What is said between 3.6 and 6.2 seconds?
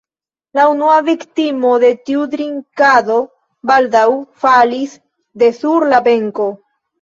baldaŭ falis de sur la